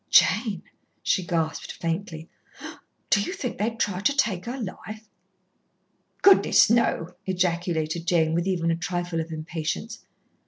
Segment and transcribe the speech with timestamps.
[0.09, 0.63] "Jane!"
[1.03, 2.27] she gasped faintly,
[3.11, 5.07] "do you think they'd try to take her life?"
[6.23, 9.99] "Goodness, no!" ejaculated Jane, with even a trifle of impatience.